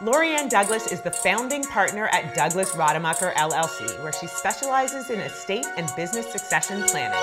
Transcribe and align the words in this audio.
Lorianne 0.00 0.48
Douglas 0.48 0.92
is 0.92 1.00
the 1.00 1.10
founding 1.10 1.64
partner 1.64 2.06
at 2.12 2.32
Douglas 2.32 2.76
Rademacher 2.76 3.32
LLC, 3.36 4.00
where 4.00 4.12
she 4.12 4.28
specializes 4.28 5.10
in 5.10 5.18
estate 5.18 5.66
and 5.76 5.90
business 5.96 6.30
succession 6.30 6.84
planning. 6.84 7.18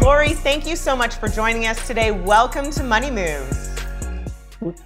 Lori, 0.00 0.30
thank 0.30 0.66
you 0.66 0.74
so 0.74 0.96
much 0.96 1.16
for 1.16 1.28
joining 1.28 1.66
us 1.66 1.86
today. 1.86 2.12
Welcome 2.12 2.70
to 2.70 2.82
Money 2.82 3.10
Moves. 3.10 3.68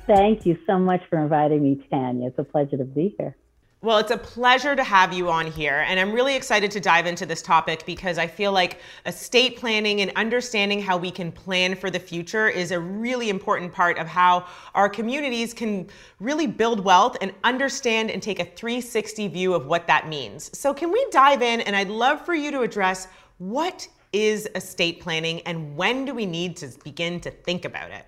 thank 0.08 0.44
you 0.44 0.58
so 0.66 0.80
much 0.80 1.02
for 1.08 1.20
inviting 1.20 1.62
me, 1.62 1.86
Tanya. 1.88 2.26
It's 2.26 2.38
a 2.40 2.44
pleasure 2.44 2.76
to 2.76 2.84
be 2.84 3.14
here. 3.16 3.36
Well, 3.82 3.98
it's 3.98 4.10
a 4.10 4.16
pleasure 4.16 4.74
to 4.74 4.82
have 4.82 5.12
you 5.12 5.28
on 5.28 5.52
here. 5.52 5.84
And 5.86 6.00
I'm 6.00 6.10
really 6.10 6.34
excited 6.34 6.70
to 6.70 6.80
dive 6.80 7.04
into 7.04 7.26
this 7.26 7.42
topic 7.42 7.84
because 7.84 8.16
I 8.16 8.26
feel 8.26 8.50
like 8.50 8.80
estate 9.04 9.58
planning 9.58 10.00
and 10.00 10.10
understanding 10.16 10.80
how 10.80 10.96
we 10.96 11.10
can 11.10 11.30
plan 11.30 11.74
for 11.74 11.90
the 11.90 12.00
future 12.00 12.48
is 12.48 12.70
a 12.70 12.80
really 12.80 13.28
important 13.28 13.74
part 13.74 13.98
of 13.98 14.06
how 14.06 14.46
our 14.74 14.88
communities 14.88 15.52
can 15.52 15.88
really 16.20 16.46
build 16.46 16.80
wealth 16.80 17.18
and 17.20 17.34
understand 17.44 18.10
and 18.10 18.22
take 18.22 18.40
a 18.40 18.46
360 18.46 19.28
view 19.28 19.52
of 19.52 19.66
what 19.66 19.86
that 19.86 20.08
means. 20.08 20.56
So, 20.58 20.72
can 20.72 20.90
we 20.90 21.06
dive 21.10 21.42
in? 21.42 21.60
And 21.60 21.76
I'd 21.76 21.90
love 21.90 22.24
for 22.24 22.34
you 22.34 22.50
to 22.52 22.62
address 22.62 23.08
what 23.36 23.86
is 24.10 24.48
estate 24.54 25.00
planning 25.00 25.42
and 25.42 25.76
when 25.76 26.06
do 26.06 26.14
we 26.14 26.24
need 26.24 26.56
to 26.56 26.68
begin 26.82 27.20
to 27.20 27.30
think 27.30 27.66
about 27.66 27.90
it? 27.90 28.06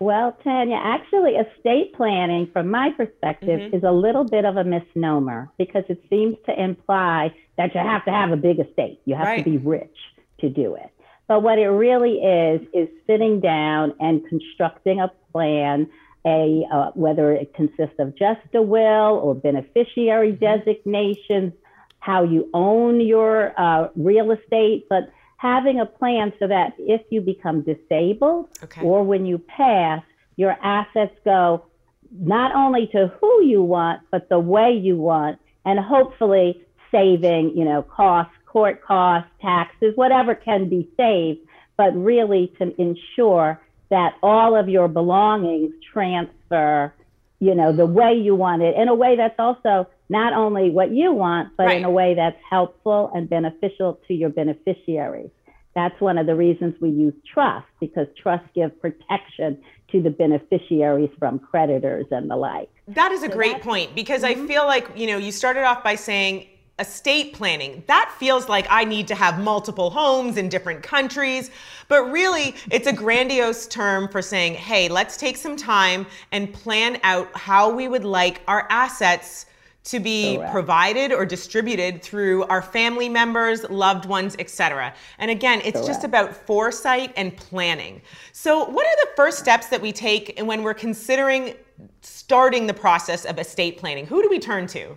Well, 0.00 0.36
Tanya, 0.42 0.80
actually, 0.82 1.32
estate 1.32 1.94
planning, 1.94 2.48
from 2.52 2.70
my 2.70 2.90
perspective, 2.96 3.60
mm-hmm. 3.60 3.76
is 3.76 3.82
a 3.84 3.92
little 3.92 4.24
bit 4.24 4.44
of 4.44 4.56
a 4.56 4.64
misnomer 4.64 5.50
because 5.58 5.84
it 5.88 6.02
seems 6.10 6.36
to 6.46 6.62
imply 6.62 7.34
that 7.56 7.74
you 7.74 7.80
have 7.80 8.04
to 8.06 8.10
have 8.10 8.32
a 8.32 8.36
big 8.36 8.58
estate. 8.58 9.00
You 9.04 9.14
have 9.14 9.26
right. 9.26 9.44
to 9.44 9.50
be 9.50 9.58
rich 9.58 9.96
to 10.40 10.48
do 10.48 10.74
it. 10.74 10.90
But 11.26 11.42
what 11.42 11.58
it 11.58 11.68
really 11.68 12.18
is, 12.18 12.60
is 12.72 12.88
sitting 13.06 13.40
down 13.40 13.94
and 14.00 14.26
constructing 14.28 15.00
a 15.00 15.10
plan, 15.32 15.88
a, 16.26 16.64
uh, 16.72 16.90
whether 16.94 17.32
it 17.32 17.54
consists 17.54 17.98
of 17.98 18.16
just 18.16 18.40
a 18.54 18.62
will 18.62 19.20
or 19.22 19.34
beneficiary 19.34 20.32
mm-hmm. 20.32 20.44
designations, 20.44 21.52
how 22.00 22.24
you 22.24 22.50
own 22.52 23.00
your 23.00 23.58
uh, 23.58 23.88
real 23.96 24.32
estate, 24.32 24.86
but 24.90 25.10
having 25.36 25.80
a 25.80 25.86
plan 25.86 26.32
so 26.38 26.46
that 26.48 26.74
if 26.78 27.02
you 27.10 27.20
become 27.20 27.62
disabled 27.62 28.48
okay. 28.62 28.82
or 28.82 29.02
when 29.02 29.26
you 29.26 29.38
pass, 29.38 30.02
your 30.36 30.56
assets 30.62 31.14
go 31.24 31.64
not 32.10 32.54
only 32.54 32.86
to 32.88 33.08
who 33.20 33.44
you 33.44 33.62
want, 33.62 34.00
but 34.10 34.28
the 34.28 34.38
way 34.38 34.72
you 34.72 34.96
want, 34.96 35.38
and 35.64 35.78
hopefully 35.78 36.62
saving, 36.92 37.56
you 37.56 37.64
know, 37.64 37.82
costs, 37.82 38.34
court 38.46 38.82
costs, 38.82 39.28
taxes, 39.40 39.92
whatever 39.96 40.34
can 40.34 40.68
be 40.68 40.88
saved, 40.96 41.40
but 41.76 41.92
really 41.96 42.52
to 42.58 42.80
ensure 42.80 43.60
that 43.90 44.14
all 44.22 44.56
of 44.56 44.68
your 44.68 44.86
belongings 44.88 45.74
transfer, 45.92 46.94
you 47.40 47.54
know, 47.54 47.72
the 47.72 47.86
way 47.86 48.14
you 48.14 48.34
want 48.34 48.62
it 48.62 48.76
in 48.76 48.88
a 48.88 48.94
way 48.94 49.16
that's 49.16 49.38
also 49.38 49.88
not 50.08 50.32
only 50.32 50.70
what 50.70 50.90
you 50.90 51.12
want, 51.12 51.56
but 51.56 51.66
right. 51.66 51.78
in 51.78 51.84
a 51.84 51.90
way 51.90 52.14
that's 52.14 52.38
helpful 52.48 53.10
and 53.14 53.28
beneficial 53.28 53.98
to 54.08 54.14
your 54.14 54.30
beneficiaries. 54.30 55.30
That's 55.74 55.98
one 56.00 56.18
of 56.18 56.26
the 56.26 56.36
reasons 56.36 56.74
we 56.80 56.90
use 56.90 57.14
trust 57.32 57.66
because 57.80 58.06
trust 58.16 58.44
gives 58.54 58.72
protection 58.80 59.60
to 59.90 60.02
the 60.02 60.10
beneficiaries 60.10 61.10
from 61.18 61.38
creditors 61.38 62.06
and 62.10 62.30
the 62.30 62.36
like. 62.36 62.68
That 62.88 63.12
is 63.12 63.22
a 63.22 63.28
so 63.28 63.32
great 63.32 63.60
point 63.60 63.94
because 63.94 64.22
mm-hmm. 64.22 64.44
I 64.44 64.46
feel 64.46 64.66
like, 64.66 64.88
you 64.94 65.06
know, 65.06 65.16
you 65.16 65.32
started 65.32 65.64
off 65.64 65.82
by 65.82 65.96
saying 65.96 66.46
estate 66.78 67.32
planning. 67.32 67.82
That 67.86 68.12
feels 68.18 68.48
like 68.48 68.66
I 68.68 68.84
need 68.84 69.06
to 69.08 69.14
have 69.14 69.38
multiple 69.38 69.90
homes 69.90 70.36
in 70.36 70.48
different 70.48 70.82
countries. 70.82 71.50
But 71.88 72.04
really, 72.10 72.54
it's 72.70 72.86
a 72.86 72.92
grandiose 72.92 73.66
term 73.66 74.08
for 74.08 74.22
saying, 74.22 74.54
hey, 74.54 74.88
let's 74.88 75.16
take 75.16 75.36
some 75.36 75.56
time 75.56 76.06
and 76.32 76.52
plan 76.52 76.98
out 77.02 77.34
how 77.36 77.70
we 77.70 77.88
would 77.88 78.04
like 78.04 78.42
our 78.48 78.66
assets 78.70 79.46
to 79.84 80.00
be 80.00 80.36
Correct. 80.36 80.52
provided 80.52 81.12
or 81.12 81.26
distributed 81.26 82.02
through 82.02 82.44
our 82.44 82.62
family 82.62 83.08
members, 83.08 83.68
loved 83.68 84.06
ones, 84.06 84.34
etc. 84.38 84.94
And 85.18 85.30
again, 85.30 85.60
it's 85.62 85.72
Correct. 85.72 85.86
just 85.86 86.04
about 86.04 86.34
foresight 86.34 87.12
and 87.16 87.36
planning. 87.36 88.00
So, 88.32 88.64
what 88.64 88.86
are 88.86 88.96
the 89.04 89.10
first 89.14 89.38
steps 89.38 89.68
that 89.68 89.80
we 89.80 89.92
take 89.92 90.38
when 90.42 90.62
we're 90.62 90.74
considering 90.74 91.54
starting 92.00 92.66
the 92.66 92.74
process 92.74 93.24
of 93.24 93.38
estate 93.38 93.76
planning? 93.76 94.06
Who 94.06 94.22
do 94.22 94.28
we 94.28 94.38
turn 94.38 94.66
to? 94.68 94.96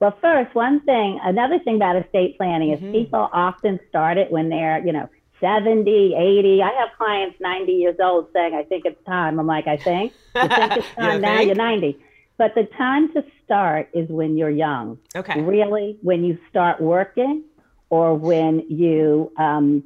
Well, 0.00 0.16
first, 0.20 0.54
one 0.54 0.80
thing, 0.80 1.20
another 1.22 1.58
thing 1.60 1.76
about 1.76 1.96
estate 1.96 2.36
planning 2.36 2.72
is 2.72 2.80
mm-hmm. 2.80 2.92
people 2.92 3.28
often 3.32 3.78
start 3.88 4.18
it 4.18 4.30
when 4.30 4.48
they're, 4.48 4.84
you 4.84 4.92
know, 4.92 5.08
70, 5.40 6.14
80. 6.14 6.62
I 6.62 6.66
have 6.78 6.88
clients 6.96 7.36
90 7.40 7.72
years 7.72 7.96
old 8.02 8.28
saying, 8.32 8.54
I 8.54 8.64
think 8.64 8.84
it's 8.84 9.02
time. 9.04 9.38
I'm 9.38 9.46
like, 9.46 9.66
I 9.66 9.76
think? 9.76 10.12
You 10.34 10.48
think 10.48 10.76
it's 10.76 10.86
time 10.96 11.20
now? 11.20 11.40
You're 11.40 11.54
90. 11.54 11.98
But 12.36 12.54
the 12.54 12.64
time 12.76 13.12
to 13.12 13.24
start 13.44 13.88
is 13.94 14.08
when 14.08 14.36
you're 14.36 14.50
young. 14.50 14.98
Okay. 15.14 15.40
Really, 15.40 15.98
when 16.02 16.24
you 16.24 16.38
start 16.50 16.80
working 16.80 17.44
or 17.90 18.14
when 18.14 18.64
you 18.68 19.30
um, 19.38 19.84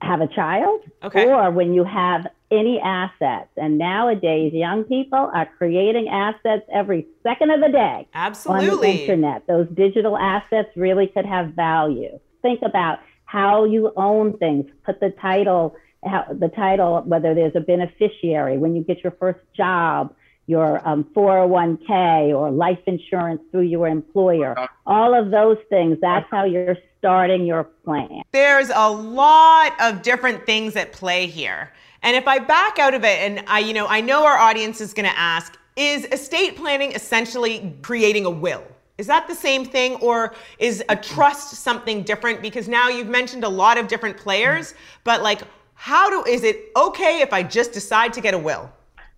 have 0.00 0.20
a 0.20 0.26
child 0.26 0.80
okay. 1.04 1.26
or 1.26 1.50
when 1.50 1.74
you 1.74 1.84
have 1.84 2.26
any 2.50 2.80
assets. 2.80 3.50
And 3.56 3.78
nowadays, 3.78 4.52
young 4.52 4.84
people 4.84 5.30
are 5.32 5.46
creating 5.58 6.08
assets 6.08 6.62
every 6.72 7.06
second 7.22 7.50
of 7.50 7.60
the 7.60 7.68
day 7.68 8.08
Absolutely. 8.14 8.70
on 8.70 8.80
the 8.80 9.00
internet. 9.02 9.46
Those 9.46 9.68
digital 9.74 10.16
assets 10.16 10.68
really 10.76 11.08
could 11.08 11.26
have 11.26 11.50
value. 11.50 12.18
Think 12.42 12.60
about 12.62 13.00
how 13.24 13.64
you 13.64 13.92
own 13.96 14.38
things. 14.38 14.66
Put 14.84 15.00
the 15.00 15.10
title, 15.20 15.76
how, 16.04 16.26
the 16.30 16.48
title, 16.48 17.02
whether 17.04 17.34
there's 17.34 17.56
a 17.56 17.60
beneficiary, 17.60 18.58
when 18.58 18.76
you 18.76 18.82
get 18.82 19.02
your 19.02 19.14
first 19.18 19.40
job, 19.56 20.14
your 20.46 20.86
um, 20.88 21.04
401k 21.14 22.34
or 22.34 22.50
life 22.50 22.78
insurance 22.86 23.40
through 23.50 23.62
your 23.62 23.88
employer. 23.88 24.56
All 24.86 25.14
of 25.14 25.30
those 25.30 25.58
things, 25.68 25.98
that's 26.00 26.26
how 26.30 26.44
you're 26.44 26.76
starting 26.98 27.44
your 27.44 27.64
plan. 27.84 28.22
There's 28.32 28.70
a 28.74 28.88
lot 28.88 29.72
of 29.80 30.02
different 30.02 30.46
things 30.46 30.76
at 30.76 30.92
play 30.92 31.26
here. 31.26 31.72
And 32.02 32.16
if 32.16 32.28
I 32.28 32.38
back 32.38 32.78
out 32.78 32.94
of 32.94 33.04
it 33.04 33.18
and 33.20 33.44
I 33.48 33.58
you 33.60 33.74
know, 33.74 33.86
I 33.88 34.00
know 34.00 34.24
our 34.24 34.38
audience 34.38 34.80
is 34.80 34.94
going 34.94 35.08
to 35.08 35.18
ask, 35.18 35.58
is 35.74 36.04
estate 36.06 36.56
planning 36.56 36.92
essentially 36.92 37.76
creating 37.82 38.24
a 38.24 38.30
will? 38.30 38.64
Is 38.98 39.06
that 39.08 39.28
the 39.28 39.34
same 39.34 39.64
thing 39.64 39.96
or 39.96 40.34
is 40.58 40.82
a 40.88 40.96
trust 40.96 41.54
something 41.54 42.02
different 42.02 42.40
because 42.40 42.66
now 42.66 42.88
you've 42.88 43.08
mentioned 43.08 43.44
a 43.44 43.48
lot 43.48 43.76
of 43.76 43.88
different 43.88 44.16
players, 44.16 44.74
but 45.04 45.22
like 45.22 45.42
how 45.74 46.08
do 46.08 46.28
is 46.30 46.42
it 46.42 46.72
okay 46.74 47.20
if 47.20 47.32
I 47.32 47.42
just 47.42 47.72
decide 47.72 48.12
to 48.14 48.20
get 48.20 48.32
a 48.32 48.38
will? 48.38 48.70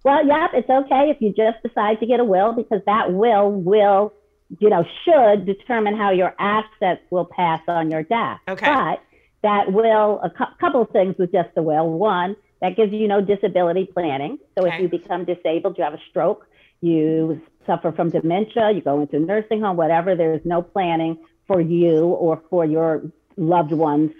Well, 0.05 0.27
yep, 0.27 0.51
it's 0.55 0.71
okay 0.71 1.11
if 1.11 1.21
you 1.21 1.31
just 1.31 1.63
decide 1.63 2.01
to 2.01 2.07
get 2.07 2.21
a 2.21 2.25
will 2.25 2.53
because 2.53 2.81
that 2.87 3.13
will 3.13 3.51
will, 3.51 4.13
you 4.59 4.71
know, 4.71 4.85
should 5.05 5.45
determine 5.45 5.97
how 5.97 6.11
your 6.11 6.35
assets 6.39 7.03
will 7.11 7.27
pass 7.27 7.61
on 7.69 7.91
your 7.91 8.03
death. 8.03 8.39
Okay. 8.49 8.67
But 8.67 9.03
that 9.43 9.73
will, 9.73 10.21
a 10.23 10.31
cu- 10.31 10.55
couple 10.61 10.83
of 10.83 10.91
things 10.91 11.17
with 11.19 11.33
just 11.33 11.55
the 11.55 11.63
will. 11.63 11.91
One, 11.91 12.37
that 12.61 12.77
gives 12.77 12.93
you 12.93 13.07
no 13.09 13.21
disability 13.21 13.89
planning. 13.93 14.39
So 14.57 14.67
okay. 14.67 14.77
if 14.77 14.83
you 14.83 14.89
become 14.89 15.25
disabled, 15.25 15.77
you 15.79 15.85
have 15.85 15.95
a 15.95 16.01
stroke, 16.11 16.47
you 16.81 17.41
suffer 17.67 17.93
from 17.93 18.11
dementia, 18.11 18.73
you 18.73 18.81
go 18.81 19.01
into 19.01 19.17
a 19.17 19.21
nursing 19.21 19.61
home, 19.61 19.77
whatever, 19.77 20.17
there's 20.17 20.45
no 20.45 20.63
planning 20.63 21.19
for 21.47 21.61
you 21.61 22.05
or 22.05 22.43
for 22.51 22.65
your 22.65 23.03
loved 23.39 23.73
ones 23.73 24.11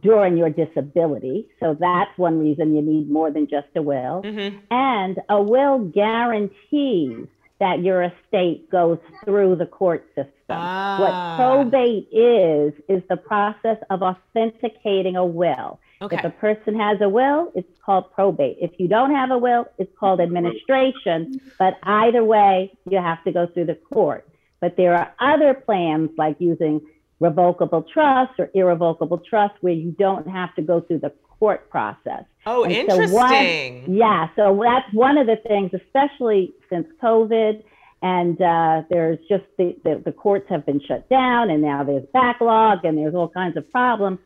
during 0.00 0.36
your 0.36 0.50
disability. 0.50 1.48
So 1.60 1.76
that's 1.78 2.16
one 2.16 2.38
reason 2.38 2.74
you 2.74 2.82
need 2.82 3.10
more 3.10 3.30
than 3.30 3.48
just 3.48 3.68
a 3.76 3.82
will. 3.82 4.22
Mm-hmm. 4.22 4.58
And 4.70 5.18
a 5.28 5.42
will 5.42 5.78
guarantees 5.78 7.26
that 7.60 7.82
your 7.82 8.02
estate 8.02 8.70
goes 8.70 8.98
through 9.24 9.56
the 9.56 9.66
court 9.66 10.06
system. 10.14 10.32
Ah. 10.48 10.96
What 10.98 11.70
probate 11.70 12.08
is, 12.10 12.72
is 12.88 13.02
the 13.08 13.16
process 13.16 13.76
of 13.90 14.02
authenticating 14.02 15.16
a 15.16 15.26
will. 15.26 15.78
Okay. 16.02 16.16
If 16.16 16.24
a 16.24 16.30
person 16.30 16.80
has 16.80 16.98
a 17.02 17.08
will, 17.08 17.52
it's 17.54 17.68
called 17.84 18.10
probate. 18.12 18.56
If 18.60 18.70
you 18.78 18.88
don't 18.88 19.14
have 19.14 19.30
a 19.30 19.36
will, 19.36 19.66
it's 19.76 19.92
called 19.98 20.20
administration. 20.20 21.38
But 21.58 21.78
either 21.82 22.24
way, 22.24 22.72
you 22.88 22.96
have 22.96 23.22
to 23.24 23.32
go 23.32 23.46
through 23.46 23.66
the 23.66 23.74
court. 23.74 24.26
But 24.60 24.78
there 24.78 24.94
are 24.94 25.12
other 25.18 25.52
plans 25.52 26.10
like 26.16 26.36
using 26.38 26.80
revocable 27.20 27.82
trust 27.82 28.32
or 28.38 28.50
irrevocable 28.54 29.18
trust 29.18 29.54
where 29.60 29.74
you 29.74 29.92
don't 29.92 30.26
have 30.26 30.54
to 30.56 30.62
go 30.62 30.80
through 30.80 30.98
the 30.98 31.12
court 31.38 31.70
process. 31.70 32.24
Oh, 32.46 32.64
and 32.64 32.72
interesting. 32.72 33.08
So 33.08 33.14
one, 33.14 33.94
yeah, 33.96 34.28
so 34.34 34.60
that's 34.62 34.92
one 34.92 35.18
of 35.18 35.26
the 35.26 35.36
things, 35.36 35.70
especially 35.74 36.54
since 36.68 36.86
COVID, 37.02 37.62
and 38.02 38.40
uh, 38.40 38.82
there's 38.88 39.18
just 39.28 39.44
the, 39.58 39.76
the, 39.84 40.02
the 40.04 40.12
courts 40.12 40.46
have 40.48 40.64
been 40.64 40.80
shut 40.80 41.08
down, 41.08 41.50
and 41.50 41.62
now 41.62 41.84
there's 41.84 42.04
backlog, 42.12 42.84
and 42.84 42.96
there's 42.96 43.14
all 43.14 43.28
kinds 43.28 43.56
of 43.56 43.70
problems. 43.70 44.18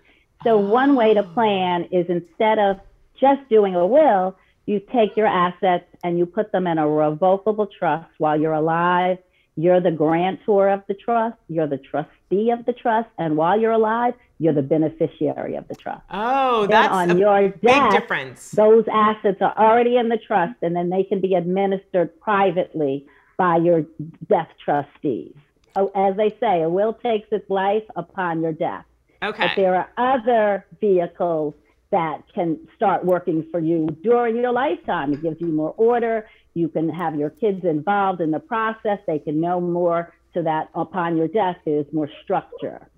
So 0.45 0.57
one 0.59 0.95
way 0.95 1.15
to 1.15 1.23
plan 1.23 1.89
is 1.91 2.07
instead 2.09 2.59
of 2.59 2.79
just 3.21 3.49
doing 3.49 3.75
a 3.75 3.87
will, 3.87 4.37
you 4.67 4.81
take 4.93 5.17
your 5.17 5.27
assets 5.27 5.85
and 6.03 6.19
you 6.19 6.27
put 6.27 6.53
them 6.53 6.67
in 6.67 6.79
a 6.79 6.89
revocable 6.89 7.67
trust 7.67 8.09
while 8.19 8.39
you're 8.39 8.53
alive 8.53 9.19
you're 9.57 9.81
the 9.81 9.91
grantor 9.91 10.69
of 10.69 10.83
the 10.89 10.95
trust, 10.95 11.37
you're 11.49 11.67
the 11.67 11.79
trustee 11.79 12.51
of 12.51 12.65
the 12.67 12.73
trust, 12.73 13.09
and 13.19 13.37
while 13.37 13.59
you're 13.59 13.73
alive, 13.73 14.15
you're 14.39 14.53
the 14.53 14.63
beneficiary 14.63 15.55
of 15.55 15.69
the 15.69 15.75
trust. 15.75 16.03
Oh, 16.11 16.63
then 16.63 16.71
that's 16.71 16.93
on 16.93 17.11
a 17.13 17.19
your 17.19 17.49
big 17.49 17.61
death, 17.63 17.93
difference. 17.93 18.51
Those 18.51 18.85
assets 18.93 19.39
are 19.41 19.57
already 19.57 19.97
in 19.97 20.09
the 20.09 20.19
trust, 20.19 20.57
and 20.63 20.75
then 20.75 20.91
they 20.91 21.05
can 21.05 21.21
be 21.21 21.35
administered 21.35 22.21
privately 22.21 23.07
by 23.37 23.57
your 23.57 23.85
death 24.29 24.49
trustees. 24.65 25.35
Oh, 25.77 25.91
as 25.95 26.17
they 26.17 26.31
say, 26.41 26.63
a 26.63 26.69
will 26.69 26.93
takes 26.95 27.29
its 27.33 27.49
life 27.49 27.85
upon 27.97 28.43
your 28.43 28.53
death. 28.53 28.85
Okay. 29.23 29.47
But 29.49 29.57
there 29.57 29.75
are 29.75 29.89
other 29.97 30.67
vehicles 30.81 31.55
that 31.91 32.23
can 32.35 32.59
start 32.77 33.05
working 33.05 33.47
for 33.51 33.61
you 33.61 33.87
during 34.03 34.37
your 34.37 34.53
lifetime. 34.53 35.13
It 35.13 35.23
gives 35.23 35.41
you 35.41 35.49
more 35.49 35.75
order. 35.77 36.29
You 36.55 36.69
can 36.69 36.89
have 36.89 37.17
your 37.17 37.31
kids 37.31 37.65
involved 37.65 38.21
in 38.21 38.31
the 38.31 38.41
process. 38.41 38.99
They 39.07 39.19
can 39.19 39.41
know 39.41 39.61
more 39.61 40.13
so 40.33 40.43
that 40.43 40.69
upon 40.75 41.17
your 41.17 41.29
death, 41.29 41.57
there's 41.65 41.87
more 41.93 42.09
structure. 42.23 42.89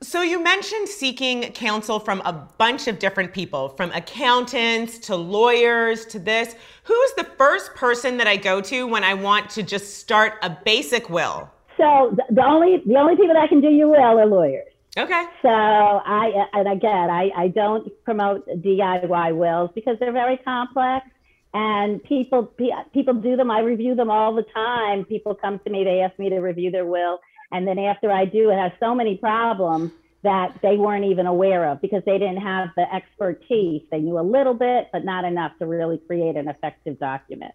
So, 0.00 0.20
you 0.20 0.42
mentioned 0.42 0.88
seeking 0.88 1.42
counsel 1.52 1.98
from 1.98 2.20
a 2.26 2.32
bunch 2.58 2.88
of 2.88 2.98
different 2.98 3.32
people, 3.32 3.70
from 3.70 3.90
accountants 3.92 4.98
to 5.06 5.16
lawyers 5.16 6.04
to 6.06 6.18
this. 6.18 6.54
Who's 6.82 7.12
the 7.16 7.24
first 7.38 7.74
person 7.74 8.18
that 8.18 8.26
I 8.26 8.36
go 8.36 8.60
to 8.60 8.86
when 8.86 9.02
I 9.02 9.14
want 9.14 9.48
to 9.50 9.62
just 9.62 9.98
start 9.98 10.34
a 10.42 10.50
basic 10.50 11.08
will? 11.08 11.50
So, 11.78 12.14
the 12.28 12.44
only 12.44 12.82
the 12.84 12.96
only 12.96 13.16
people 13.16 13.34
that 13.34 13.48
can 13.48 13.62
do 13.62 13.68
your 13.68 13.88
will 13.88 13.96
are 13.96 14.26
lawyers. 14.26 14.73
Okay. 14.96 15.24
So 15.42 15.48
I 15.48 16.46
and 16.52 16.68
again 16.68 17.10
I, 17.10 17.30
I 17.36 17.48
don't 17.48 17.90
promote 18.04 18.46
DIY 18.46 19.36
wills 19.36 19.70
because 19.74 19.96
they're 19.98 20.12
very 20.12 20.36
complex 20.38 21.06
and 21.52 22.02
people 22.02 22.52
people 22.92 23.14
do 23.14 23.36
them. 23.36 23.50
I 23.50 23.60
review 23.60 23.94
them 23.94 24.10
all 24.10 24.34
the 24.34 24.44
time. 24.54 25.04
People 25.04 25.34
come 25.34 25.60
to 25.60 25.70
me, 25.70 25.84
they 25.84 26.00
ask 26.00 26.18
me 26.18 26.28
to 26.30 26.38
review 26.38 26.70
their 26.70 26.84
will, 26.84 27.20
and 27.50 27.66
then 27.66 27.78
after 27.78 28.10
I 28.10 28.24
do, 28.24 28.50
it 28.50 28.56
has 28.56 28.72
so 28.80 28.94
many 28.94 29.16
problems 29.16 29.92
that 30.22 30.58
they 30.62 30.76
weren't 30.76 31.04
even 31.04 31.26
aware 31.26 31.68
of 31.68 31.80
because 31.82 32.02
they 32.06 32.18
didn't 32.18 32.38
have 32.38 32.70
the 32.76 32.92
expertise. 32.92 33.82
They 33.90 34.00
knew 34.00 34.18
a 34.18 34.22
little 34.22 34.54
bit, 34.54 34.88
but 34.92 35.04
not 35.04 35.24
enough 35.24 35.52
to 35.58 35.66
really 35.66 35.98
create 35.98 36.36
an 36.36 36.48
effective 36.48 36.98
document. 36.98 37.52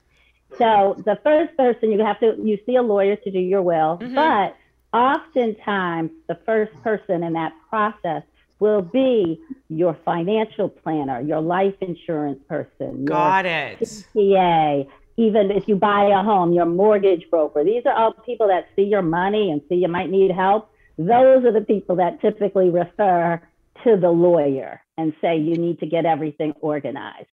So 0.57 0.95
the 1.05 1.19
first 1.23 1.55
person 1.57 1.91
you 1.91 2.03
have 2.03 2.19
to 2.21 2.35
you 2.41 2.57
see 2.65 2.75
a 2.75 2.81
lawyer 2.81 3.15
to 3.17 3.31
do 3.31 3.39
your 3.39 3.61
will, 3.61 3.99
mm-hmm. 4.01 4.15
but 4.15 4.55
oftentimes 4.93 6.11
the 6.27 6.39
first 6.45 6.73
person 6.83 7.23
in 7.23 7.33
that 7.33 7.53
process 7.69 8.23
will 8.59 8.81
be 8.81 9.39
your 9.69 9.97
financial 10.03 10.69
planner, 10.69 11.21
your 11.21 11.41
life 11.41 11.75
insurance 11.81 12.39
person, 12.47 13.05
Got 13.05 13.45
it. 13.45 13.79
CPA, 13.79 14.87
even 15.17 15.51
if 15.51 15.67
you 15.67 15.75
buy 15.75 16.05
a 16.05 16.23
home, 16.23 16.53
your 16.53 16.65
mortgage 16.65 17.29
broker. 17.29 17.63
These 17.63 17.85
are 17.85 17.93
all 17.93 18.13
people 18.13 18.47
that 18.47 18.67
see 18.75 18.83
your 18.83 19.01
money 19.01 19.51
and 19.51 19.61
see 19.69 19.75
you 19.75 19.87
might 19.87 20.09
need 20.09 20.31
help. 20.31 20.69
Those 20.97 21.45
are 21.45 21.53
the 21.53 21.65
people 21.65 21.95
that 21.97 22.19
typically 22.21 22.69
refer 22.69 23.41
to 23.83 23.97
the 23.97 24.09
lawyer 24.09 24.81
and 24.97 25.13
say 25.21 25.37
you 25.37 25.55
need 25.55 25.79
to 25.79 25.85
get 25.85 26.05
everything 26.05 26.53
organized. 26.59 27.27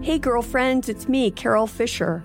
Hey, 0.00 0.18
girlfriends, 0.18 0.88
it's 0.88 1.08
me, 1.08 1.30
Carol 1.30 1.66
Fisher. 1.66 2.24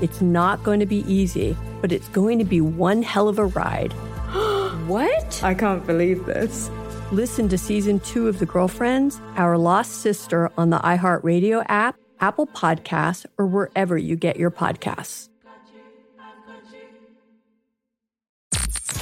It's 0.00 0.20
not 0.20 0.62
going 0.62 0.78
to 0.78 0.86
be 0.86 1.04
easy, 1.12 1.56
but 1.80 1.90
it's 1.90 2.08
going 2.08 2.38
to 2.38 2.44
be 2.44 2.60
one 2.60 3.02
hell 3.02 3.28
of 3.28 3.38
a 3.38 3.46
ride. 3.46 3.92
what? 4.86 5.42
I 5.42 5.54
can't 5.54 5.84
believe 5.86 6.24
this. 6.24 6.70
Listen 7.10 7.48
to 7.48 7.58
season 7.58 7.98
two 8.00 8.28
of 8.28 8.38
The 8.38 8.46
Girlfriends, 8.46 9.20
Our 9.36 9.58
Lost 9.58 10.02
Sister 10.02 10.50
on 10.56 10.70
the 10.70 10.78
iHeartRadio 10.78 11.64
app, 11.68 11.96
Apple 12.20 12.46
Podcasts, 12.46 13.26
or 13.38 13.46
wherever 13.46 13.98
you 13.98 14.14
get 14.14 14.36
your 14.36 14.50
podcasts. 14.50 15.28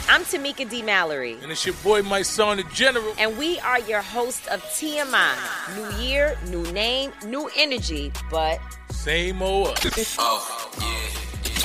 I'm 0.09 0.23
Tamika 0.23 0.71
D. 0.71 0.83
Mallory. 0.83 1.37
And 1.43 1.53
it's 1.53 1.67
your 1.67 1.75
boy, 1.83 2.01
Mysonne, 2.01 2.57
the 2.57 2.63
General. 2.73 3.13
And 3.19 3.37
we 3.37 3.59
are 3.61 3.81
your 3.81 4.01
hosts 4.01 4.47
of 4.49 4.63
TMI. 4.63 5.35
New 5.77 6.05
year, 6.05 6.39
new 6.49 6.63
name, 6.73 7.13
new 7.27 7.51
energy, 7.55 8.13
but. 8.31 8.61
Same 8.91 9.43
old 9.43 9.79
yeah. 9.85 9.91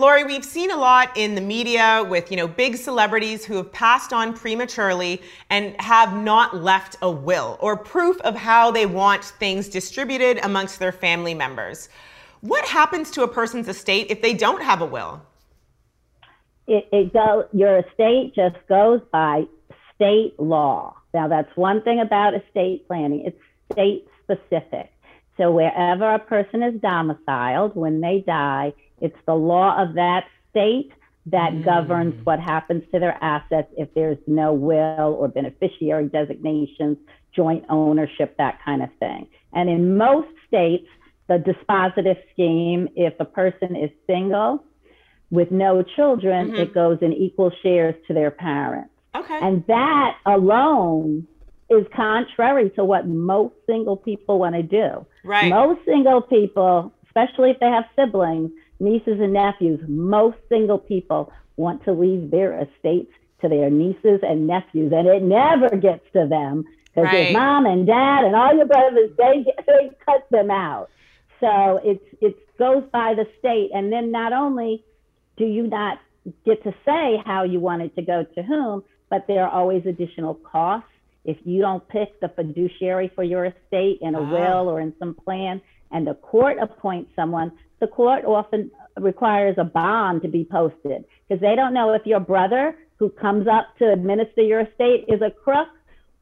Lori, 0.00 0.24
we've 0.24 0.46
seen 0.46 0.70
a 0.70 0.76
lot 0.78 1.14
in 1.14 1.34
the 1.34 1.42
media 1.42 2.02
with, 2.08 2.30
you 2.30 2.36
know, 2.38 2.48
big 2.48 2.78
celebrities 2.78 3.44
who 3.44 3.56
have 3.56 3.70
passed 3.70 4.14
on 4.14 4.32
prematurely 4.32 5.20
and 5.50 5.78
have 5.78 6.16
not 6.16 6.56
left 6.56 6.96
a 7.02 7.10
will 7.10 7.58
or 7.60 7.76
proof 7.76 8.18
of 8.22 8.34
how 8.34 8.70
they 8.70 8.86
want 8.86 9.22
things 9.22 9.68
distributed 9.68 10.42
amongst 10.42 10.78
their 10.78 10.90
family 10.90 11.34
members. 11.34 11.90
What 12.40 12.64
happens 12.64 13.10
to 13.10 13.24
a 13.24 13.28
person's 13.28 13.68
estate 13.68 14.06
if 14.08 14.22
they 14.22 14.32
don't 14.32 14.62
have 14.62 14.80
a 14.80 14.86
will? 14.86 15.20
It, 16.66 16.88
it 16.90 17.12
go, 17.12 17.46
your 17.52 17.80
estate 17.80 18.34
just 18.34 18.56
goes 18.70 19.02
by 19.12 19.44
state 19.94 20.32
law. 20.40 20.96
Now, 21.12 21.28
that's 21.28 21.54
one 21.56 21.82
thing 21.82 22.00
about 22.00 22.32
estate 22.32 22.88
planning. 22.88 23.26
It's 23.26 23.40
state 23.70 24.06
specific. 24.22 24.90
So 25.36 25.50
wherever 25.50 26.14
a 26.14 26.18
person 26.18 26.62
is 26.62 26.80
domiciled, 26.80 27.76
when 27.76 28.00
they 28.00 28.24
die, 28.26 28.72
it's 29.00 29.16
the 29.26 29.34
law 29.34 29.82
of 29.82 29.94
that 29.94 30.24
state 30.50 30.92
that 31.26 31.52
mm. 31.52 31.64
governs 31.64 32.14
what 32.24 32.40
happens 32.40 32.82
to 32.92 32.98
their 32.98 33.16
assets 33.22 33.68
if 33.76 33.92
there's 33.94 34.18
no 34.26 34.52
will 34.52 35.16
or 35.18 35.28
beneficiary 35.28 36.08
designations, 36.08 36.96
joint 37.34 37.64
ownership, 37.68 38.36
that 38.38 38.58
kind 38.64 38.82
of 38.82 38.88
thing. 38.98 39.28
And 39.52 39.68
in 39.68 39.96
most 39.96 40.28
states, 40.48 40.86
the 41.28 41.36
dispositive 41.36 42.16
scheme, 42.32 42.88
if 42.96 43.14
a 43.20 43.24
person 43.24 43.76
is 43.76 43.90
single 44.06 44.64
with 45.30 45.50
no 45.50 45.82
children, 45.82 46.48
mm-hmm. 46.48 46.56
it 46.56 46.74
goes 46.74 46.98
in 47.02 47.12
equal 47.12 47.52
shares 47.62 47.94
to 48.08 48.14
their 48.14 48.30
parents. 48.30 48.90
Okay. 49.14 49.38
And 49.40 49.64
that 49.66 50.16
alone 50.26 51.26
is 51.68 51.86
contrary 51.94 52.70
to 52.70 52.84
what 52.84 53.06
most 53.06 53.54
single 53.66 53.96
people 53.96 54.40
want 54.40 54.56
to 54.56 54.62
do. 54.62 55.06
Right. 55.22 55.50
Most 55.50 55.84
single 55.84 56.20
people, 56.20 56.92
especially 57.06 57.50
if 57.50 57.60
they 57.60 57.66
have 57.66 57.84
siblings, 57.94 58.50
nieces 58.80 59.20
and 59.20 59.32
nephews, 59.32 59.80
most 59.86 60.36
single 60.48 60.78
people 60.78 61.32
want 61.56 61.84
to 61.84 61.92
leave 61.92 62.30
their 62.30 62.60
estates 62.62 63.12
to 63.42 63.48
their 63.48 63.70
nieces 63.70 64.20
and 64.22 64.46
nephews, 64.46 64.92
and 64.94 65.06
it 65.06 65.22
never 65.22 65.76
gets 65.76 66.04
to 66.12 66.26
them 66.28 66.64
because 66.86 67.04
right. 67.04 67.32
mom 67.32 67.66
and 67.66 67.86
dad 67.86 68.24
and 68.24 68.34
all 68.34 68.54
your 68.54 68.66
brothers. 68.66 69.10
They 69.16 69.44
they 69.66 69.90
cut 70.04 70.26
them 70.30 70.50
out. 70.50 70.90
So 71.40 71.80
it's 71.82 72.04
it 72.20 72.36
goes 72.58 72.84
by 72.92 73.14
the 73.14 73.26
state, 73.38 73.70
and 73.72 73.92
then 73.92 74.10
not 74.10 74.32
only 74.32 74.84
do 75.36 75.44
you 75.44 75.66
not 75.66 75.98
get 76.44 76.62
to 76.64 76.74
say 76.84 77.22
how 77.24 77.44
you 77.44 77.60
want 77.60 77.82
it 77.82 77.94
to 77.96 78.02
go 78.02 78.24
to 78.34 78.42
whom, 78.42 78.82
but 79.08 79.26
there 79.26 79.46
are 79.46 79.50
always 79.50 79.86
additional 79.86 80.34
costs 80.34 80.88
if 81.24 81.36
you 81.44 81.60
don't 81.60 81.86
pick 81.88 82.20
the 82.20 82.28
fiduciary 82.28 83.10
for 83.14 83.24
your 83.24 83.46
estate 83.46 83.98
in 84.00 84.14
a 84.14 84.20
ah. 84.20 84.30
will 84.30 84.68
or 84.68 84.80
in 84.80 84.92
some 84.98 85.14
plan 85.14 85.60
and 85.90 86.06
the 86.06 86.14
court 86.14 86.56
appoints 86.60 87.10
someone, 87.16 87.52
the 87.80 87.86
court 87.86 88.24
often 88.24 88.70
requires 88.98 89.56
a 89.58 89.64
bond 89.64 90.22
to 90.22 90.28
be 90.28 90.44
posted 90.44 91.04
because 91.28 91.40
they 91.40 91.54
don't 91.56 91.74
know 91.74 91.92
if 91.92 92.04
your 92.04 92.20
brother 92.20 92.76
who 92.98 93.08
comes 93.08 93.46
up 93.48 93.76
to 93.78 93.90
administer 93.90 94.42
your 94.42 94.60
estate 94.60 95.06
is 95.08 95.22
a 95.22 95.30
crook 95.30 95.68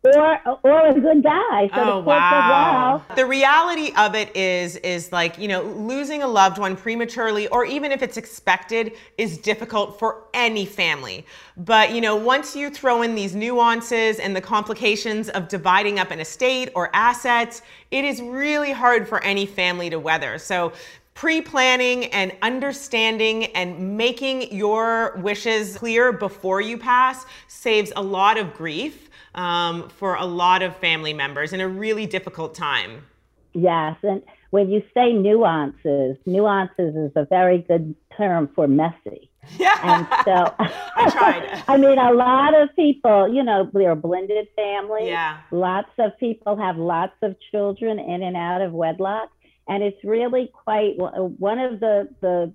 or 0.05 0.39
or 0.63 0.87
a 0.87 0.95
good 0.95 1.25
guy. 1.25 1.69
So 1.75 1.83
oh, 1.83 2.01
wow. 2.01 3.03
The 3.17 3.27
reality 3.27 3.93
of 3.97 4.15
it 4.15 4.35
is 4.37 4.77
is 4.77 5.11
like, 5.11 5.39
you 5.39 5.49
know, 5.49 5.63
losing 5.63 6.23
a 6.23 6.29
loved 6.29 6.59
one 6.59 6.77
prematurely 6.77 7.49
or 7.49 7.65
even 7.65 7.91
if 7.91 8.01
it's 8.01 8.17
expected 8.17 8.93
is 9.19 9.39
difficult 9.39 9.99
for 9.99 10.23
any 10.35 10.65
family. 10.65 11.27
But, 11.57 11.93
you 11.93 12.01
know, 12.01 12.15
once 12.15 12.55
you 12.55 12.71
throw 12.71 13.03
in 13.03 13.17
these 13.17 13.35
nuances 13.35 14.21
and 14.21 14.37
the 14.37 14.41
complications 14.41 15.29
of 15.31 15.49
dividing 15.49 15.99
up 15.99 16.13
an 16.13 16.21
estate 16.21 16.71
or 16.77 16.91
assets, 16.95 17.63
it 17.91 18.05
is 18.05 18.23
really 18.23 18.71
hard 18.71 19.09
for 19.09 19.23
any 19.25 19.47
family 19.47 19.91
to 19.91 19.99
weather. 19.99 20.39
So 20.39 20.73
pre 21.19 21.41
planning 21.41 22.05
and 22.13 22.31
understanding 22.43 23.47
and 23.47 23.97
making 23.97 24.55
your 24.55 25.17
wishes 25.17 25.77
clear 25.77 26.13
before 26.13 26.61
you 26.61 26.79
pass 26.79 27.27
saves 27.49 27.93
a 27.97 28.03
lot 28.03 28.39
of 28.39 28.55
grief 28.55 29.11
um, 29.35 29.89
for 29.89 30.15
a 30.15 30.25
lot 30.25 30.63
of 30.63 30.77
family 30.77 31.13
members 31.13 31.53
in 31.53 31.61
a 31.61 31.67
really 31.67 32.07
difficult 32.07 32.55
time. 32.55 33.05
Yes. 33.53 33.97
And 34.05 34.23
when 34.51 34.71
you 34.71 34.81
say 34.95 35.13
nuances, 35.13 36.17
nuances 36.25 36.95
is 36.95 37.11
a 37.17 37.25
very 37.25 37.63
good 37.63 37.97
term 38.17 38.49
for 38.55 38.69
messy. 38.69 39.29
Yeah. 39.59 39.75
And 39.83 40.07
so 40.25 40.55
I 40.97 41.11
tried. 41.11 41.65
I 41.69 41.79
mean, 41.79 41.99
a 41.99 42.13
lot 42.13 42.55
of 42.55 42.69
people, 42.77 43.35
you 43.35 43.43
know, 43.43 43.69
they're 43.73 43.91
a 43.91 43.97
blended 43.97 44.47
families. 44.55 45.09
Yeah. 45.09 45.39
Lots 45.51 45.91
of 45.99 46.17
people 46.21 46.57
have 46.57 46.77
lots 46.77 47.17
of 47.23 47.35
children 47.51 47.99
in 47.99 48.23
and 48.23 48.37
out 48.37 48.61
of 48.61 48.73
wedlock. 48.73 49.31
And 49.69 49.83
it's 49.83 50.03
really 50.03 50.51
quite 50.53 50.97
uh, 50.99 51.23
one 51.23 51.59
of 51.59 51.81
the, 51.81 52.09
the 52.21 52.53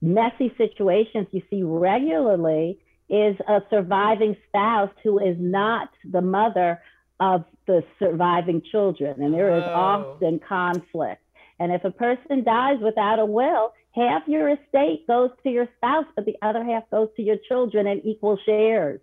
messy 0.00 0.52
situations 0.56 1.28
you 1.30 1.42
see 1.50 1.62
regularly 1.62 2.78
is 3.08 3.36
a 3.46 3.60
surviving 3.68 4.36
spouse 4.48 4.90
who 5.02 5.18
is 5.18 5.36
not 5.38 5.90
the 6.10 6.22
mother 6.22 6.80
of 7.20 7.44
the 7.66 7.84
surviving 7.98 8.62
children. 8.72 9.22
And 9.22 9.34
there 9.34 9.56
is 9.56 9.64
oh. 9.66 9.72
often 9.72 10.40
conflict. 10.40 11.20
And 11.60 11.70
if 11.70 11.84
a 11.84 11.90
person 11.90 12.42
dies 12.44 12.78
without 12.80 13.18
a 13.18 13.26
will, 13.26 13.72
half 13.92 14.22
your 14.26 14.48
estate 14.48 15.06
goes 15.06 15.30
to 15.42 15.50
your 15.50 15.68
spouse, 15.76 16.06
but 16.16 16.24
the 16.24 16.36
other 16.42 16.64
half 16.64 16.90
goes 16.90 17.08
to 17.16 17.22
your 17.22 17.36
children 17.48 17.86
in 17.86 18.00
equal 18.04 18.38
shares. 18.44 19.00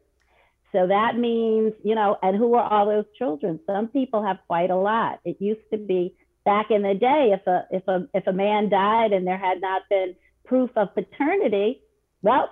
So 0.72 0.88
that 0.88 1.18
means, 1.18 1.74
you 1.84 1.96
know, 1.96 2.18
and 2.22 2.36
who 2.36 2.53
are 2.56 2.72
all 2.72 2.86
those 2.86 3.06
children? 3.18 3.60
Some 3.65 3.88
people 3.88 4.24
have 4.24 4.38
quite 4.48 4.70
a 4.70 4.75
lot. 4.75 5.20
It 5.25 5.38
used 5.39 5.70
to 5.72 5.77
be 5.77 6.15
back 6.45 6.71
in 6.71 6.81
the 6.81 6.93
day, 6.93 7.33
if 7.33 7.45
a 7.48 7.65
if 7.71 7.88
a 7.88 8.07
if 8.13 8.27
a 8.27 8.33
man 8.33 8.69
died 8.69 9.13
and 9.13 9.25
there 9.25 9.38
had 9.38 9.62
not 9.62 9.83
been 9.89 10.15
proof 10.45 10.69
of 10.75 10.93
paternity, 10.93 11.81
well, 12.21 12.50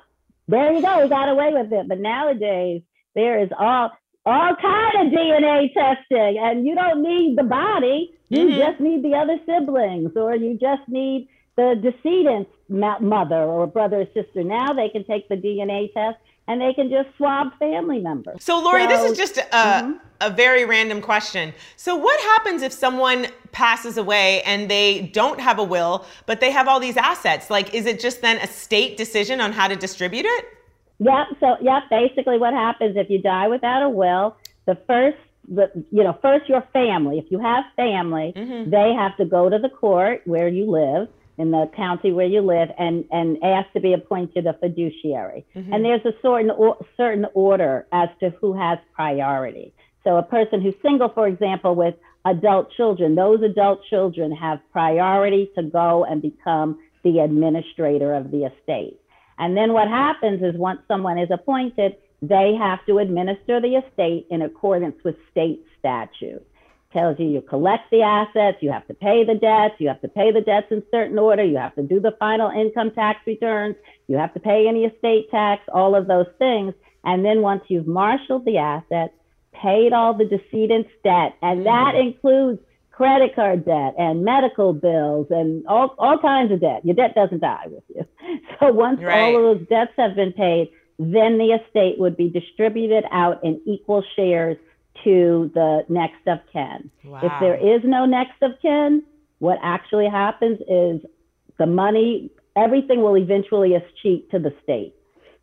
there 0.47 0.71
you 0.73 0.81
go, 0.81 1.03
we 1.03 1.09
got 1.09 1.29
away 1.29 1.51
with 1.53 1.71
it. 1.71 1.87
But 1.87 1.99
nowadays, 1.99 2.81
there 3.15 3.39
is 3.39 3.49
all 3.57 3.91
all 4.25 4.55
kind 4.55 5.07
of 5.07 5.13
DNA 5.13 5.73
testing, 5.73 6.37
and 6.39 6.65
you 6.65 6.75
don't 6.75 7.01
need 7.01 7.37
the 7.37 7.43
body. 7.43 8.13
You 8.29 8.45
mm-hmm. 8.45 8.59
just 8.59 8.79
need 8.79 9.03
the 9.03 9.15
other 9.15 9.39
siblings, 9.45 10.11
or 10.15 10.35
you 10.35 10.57
just 10.57 10.87
need 10.87 11.29
the 11.59 11.91
decedent's 11.91 12.49
mother 12.69 13.43
or 13.43 13.67
brother 13.67 14.01
or 14.01 14.05
sister. 14.13 14.43
Now 14.45 14.71
they 14.71 14.87
can 14.87 15.03
take 15.03 15.27
the 15.27 15.35
DNA 15.35 15.93
test 15.93 16.17
and 16.47 16.61
they 16.61 16.73
can 16.73 16.89
just 16.89 17.09
swab 17.17 17.47
family 17.59 17.99
members. 17.99 18.41
So, 18.41 18.59
Lori, 18.59 18.83
so, 18.83 18.87
this 18.87 19.11
is 19.11 19.17
just 19.17 19.37
a, 19.37 19.41
mm-hmm. 19.51 19.91
a 20.21 20.29
very 20.29 20.63
random 20.63 21.01
question. 21.01 21.53
So, 21.75 21.97
what 21.97 22.17
happens 22.21 22.61
if 22.61 22.71
someone 22.71 23.27
passes 23.51 23.97
away 23.97 24.41
and 24.43 24.71
they 24.71 25.11
don't 25.13 25.41
have 25.41 25.59
a 25.59 25.63
will, 25.63 26.05
but 26.25 26.39
they 26.39 26.49
have 26.49 26.69
all 26.69 26.79
these 26.79 26.95
assets? 26.95 27.49
Like, 27.49 27.73
is 27.73 27.85
it 27.85 27.99
just 27.99 28.21
then 28.21 28.37
a 28.37 28.47
state 28.47 28.95
decision 28.95 29.41
on 29.41 29.51
how 29.51 29.67
to 29.67 29.75
distribute 29.75 30.25
it? 30.25 30.45
Yep. 30.99 31.27
So, 31.41 31.57
yep. 31.61 31.83
Basically, 31.89 32.37
what 32.37 32.53
happens 32.53 32.95
if 32.95 33.09
you 33.09 33.21
die 33.21 33.49
without 33.49 33.83
a 33.83 33.89
will, 33.89 34.37
the 34.65 34.77
first 34.87 35.17
the, 35.49 35.71
you 35.91 36.03
know, 36.03 36.17
first 36.21 36.47
your 36.47 36.61
family. 36.71 37.17
If 37.17 37.31
you 37.31 37.39
have 37.39 37.63
family, 37.75 38.33
mm-hmm. 38.35 38.69
they 38.69 38.93
have 38.95 39.17
to 39.17 39.25
go 39.25 39.49
to 39.49 39.57
the 39.57 39.69
court 39.69 40.21
where 40.25 40.47
you 40.47 40.69
live 40.69 41.09
in 41.39 41.51
the 41.51 41.71
county 41.75 42.11
where 42.11 42.27
you 42.27 42.41
live 42.41 42.69
and, 42.77 43.05
and 43.11 43.41
ask 43.41 43.71
to 43.71 43.79
be 43.79 43.93
appointed 43.93 44.45
a 44.45 44.53
fiduciary. 44.53 45.45
Mm-hmm. 45.55 45.73
And 45.73 45.85
there's 45.85 46.05
a 46.05 46.11
certain, 46.21 46.51
certain 46.97 47.25
order 47.33 47.87
as 47.93 48.09
to 48.19 48.29
who 48.41 48.53
has 48.53 48.77
priority. 48.93 49.73
So 50.03 50.17
a 50.17 50.23
person 50.23 50.61
who's 50.61 50.75
single, 50.81 51.09
for 51.09 51.27
example, 51.27 51.75
with 51.75 51.95
adult 52.25 52.71
children, 52.73 53.15
those 53.15 53.41
adult 53.41 53.79
children 53.89 54.35
have 54.35 54.59
priority 54.73 55.49
to 55.55 55.63
go 55.63 56.03
and 56.03 56.21
become 56.21 56.77
the 57.03 57.19
administrator 57.19 58.13
of 58.13 58.31
the 58.31 58.43
estate. 58.43 58.99
And 59.37 59.55
then 59.55 59.71
what 59.71 59.87
happens 59.87 60.43
is 60.43 60.59
once 60.59 60.81
someone 60.89 61.17
is 61.17 61.29
appointed, 61.31 61.95
they 62.21 62.53
have 62.59 62.85
to 62.87 62.97
administer 62.97 63.61
the 63.61 63.75
estate 63.75 64.27
in 64.29 64.41
accordance 64.41 64.97
with 65.05 65.15
state 65.31 65.63
statute 65.79 66.45
tells 66.91 67.19
you 67.19 67.27
you 67.27 67.41
collect 67.41 67.91
the 67.91 68.01
assets, 68.01 68.57
you 68.61 68.71
have 68.71 68.87
to 68.87 68.93
pay 68.93 69.23
the 69.23 69.35
debts, 69.35 69.75
you 69.79 69.87
have 69.87 70.01
to 70.01 70.07
pay 70.07 70.31
the 70.31 70.41
debts 70.41 70.67
in 70.71 70.83
certain 70.91 71.19
order, 71.19 71.43
you 71.43 71.57
have 71.57 71.75
to 71.75 71.83
do 71.83 71.99
the 71.99 72.15
final 72.19 72.49
income 72.49 72.91
tax 72.91 73.19
returns, 73.27 73.75
you 74.07 74.17
have 74.17 74.33
to 74.33 74.39
pay 74.39 74.67
any 74.67 74.85
estate 74.85 75.29
tax, 75.29 75.61
all 75.71 75.95
of 75.95 76.07
those 76.07 76.27
things. 76.37 76.73
And 77.03 77.23
then 77.23 77.41
once 77.41 77.63
you've 77.67 77.87
marshaled 77.87 78.45
the 78.45 78.57
assets, 78.57 79.13
paid 79.53 79.93
all 79.93 80.13
the 80.13 80.25
decedent's 80.25 80.89
debt, 81.03 81.35
and 81.41 81.65
that 81.65 81.93
mm. 81.95 82.07
includes 82.07 82.59
credit 82.91 83.33
card 83.33 83.63
debt 83.63 83.93
and 83.97 84.25
medical 84.25 84.73
bills 84.73 85.27
and 85.29 85.65
all, 85.67 85.95
all 85.97 86.17
kinds 86.17 86.51
of 86.51 86.59
debt. 86.59 86.83
Your 86.83 86.95
debt 86.95 87.15
doesn't 87.15 87.39
die 87.39 87.67
with 87.67 87.83
you. 87.95 88.05
So 88.59 88.73
once 88.73 89.01
right. 89.01 89.33
all 89.33 89.51
of 89.51 89.59
those 89.59 89.67
debts 89.69 89.93
have 89.95 90.15
been 90.15 90.33
paid, 90.33 90.69
then 90.99 91.37
the 91.37 91.57
estate 91.57 91.97
would 91.97 92.17
be 92.17 92.29
distributed 92.29 93.05
out 93.09 93.41
in 93.41 93.61
equal 93.65 94.03
shares 94.17 94.57
to 95.03 95.51
the 95.53 95.83
next 95.89 96.25
of 96.27 96.39
kin. 96.51 96.89
Wow. 97.03 97.19
If 97.23 97.31
there 97.39 97.55
is 97.55 97.81
no 97.83 98.05
next 98.05 98.41
of 98.41 98.51
kin, 98.61 99.03
what 99.39 99.57
actually 99.61 100.09
happens 100.09 100.59
is 100.61 101.01
the 101.57 101.65
money, 101.65 102.31
everything 102.55 103.01
will 103.01 103.17
eventually 103.17 103.71
escheat 103.75 104.29
to 104.31 104.39
the 104.39 104.53
state 104.63 104.93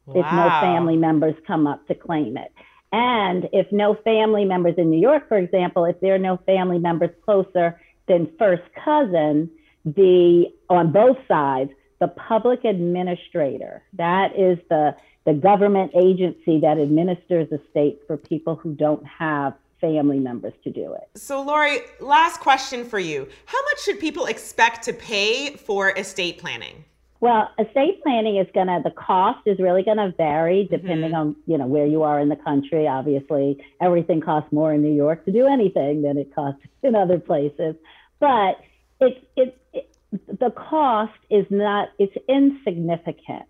wow. 0.07 0.21
if 0.21 0.33
no 0.33 0.49
family 0.61 0.97
members 0.97 1.35
come 1.47 1.67
up 1.67 1.87
to 1.89 1.95
claim 1.95 2.37
it. 2.37 2.53
And 2.93 3.49
if 3.53 3.71
no 3.73 3.95
family 4.05 4.45
members 4.45 4.75
in 4.79 4.91
New 4.91 5.01
York, 5.01 5.29
for 5.29 5.39
example, 5.39 5.85
if 5.85 6.01
there 6.01 6.15
are 6.15 6.19
no 6.19 6.39
family 6.47 6.79
members 6.79 7.11
closer 7.25 7.81
than 8.07 8.31
first 8.39 8.63
cousin, 8.85 9.51
the 9.85 10.47
on 10.71 10.93
both 10.93 11.17
sides, 11.29 11.71
the 11.99 12.09
public 12.09 12.65
administrator, 12.65 13.83
that 13.95 14.39
is 14.39 14.59
the 14.69 14.95
the 15.25 15.35
government 15.35 15.91
agency 15.95 16.61
that 16.61 16.79
administers 16.79 17.49
estates 17.51 18.01
for 18.07 18.17
people 18.17 18.55
who 18.55 18.73
don't 18.75 19.05
have 19.05 19.55
family 19.81 20.21
members 20.21 20.55
to 20.65 20.71
do 20.71 20.95
it. 20.95 21.19
So, 21.19 21.43
Lori, 21.43 21.81
last 22.01 22.41
question 22.41 22.85
for 22.85 23.01
you. 23.01 23.29
How 23.47 23.59
much 23.59 23.85
should 23.85 23.99
people 23.99 24.27
expect 24.27 24.85
to 24.85 24.93
pay 24.93 25.57
for 25.57 25.91
estate 25.99 26.39
planning? 26.39 26.85
Well, 27.19 27.51
estate 27.59 28.03
planning 28.03 28.37
is 28.37 28.47
going 28.55 28.69
to, 28.69 28.81
the 28.85 28.91
cost 28.91 29.41
is 29.47 29.59
really 29.59 29.83
going 29.83 29.97
to 29.97 30.13
vary 30.17 30.69
depending 30.71 31.11
mm-hmm. 31.11 31.29
on, 31.29 31.37
you 31.47 31.59
know, 31.59 31.67
where 31.67 31.87
you 31.87 32.03
are 32.03 32.21
in 32.21 32.29
the 32.29 32.37
country. 32.37 32.87
Obviously, 32.87 33.65
everything 33.81 34.21
costs 34.21 34.53
more 34.53 34.73
in 34.73 34.83
New 34.83 34.95
York 34.95 35.25
to 35.25 35.33
do 35.33 35.47
anything 35.47 36.03
than 36.03 36.19
it 36.19 36.35
costs 36.35 36.61
in 36.83 36.95
other 36.95 37.19
places. 37.19 37.75
But 38.21 38.61
it's, 39.01 39.19
it, 39.37 39.59
it 39.73 39.86
the 40.13 40.51
cost 40.51 41.13
is 41.31 41.47
not, 41.51 41.89
it's 41.99 42.17
insignificant 42.29 43.47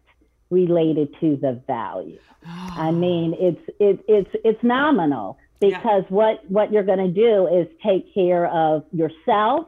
related 0.51 1.15
to 1.21 1.37
the 1.37 1.61
value. 1.67 2.19
I 2.47 2.91
mean, 2.91 3.35
it's 3.39 3.77
it, 3.81 4.05
it's 4.09 4.31
it's 4.45 4.63
nominal 4.63 5.39
because 5.61 6.05
yeah. 6.05 6.17
what 6.17 6.51
what 6.51 6.73
you're 6.73 6.85
going 6.85 6.99
to 6.99 7.13
do 7.13 7.47
is 7.49 7.67
take 7.85 8.13
care 8.15 8.47
of 8.47 8.85
yourself 8.93 9.67